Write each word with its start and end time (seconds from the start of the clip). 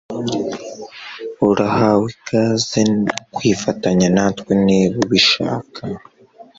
Urahawe 1.49 2.05
ikaze 2.15 2.81
kwifatanya 3.35 4.07
natwe 4.15 4.51
niba 4.65 4.95
ubishaka 5.05 5.81